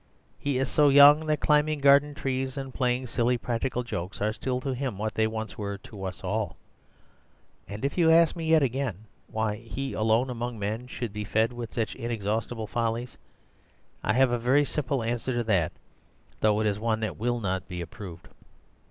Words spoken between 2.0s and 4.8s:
trees and playing silly practical jokes are still to